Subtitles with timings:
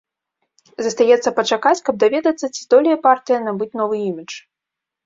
[0.85, 4.33] Застаецца пачакаць, каб даведацца, ці здолее партыя набыць новы імідж.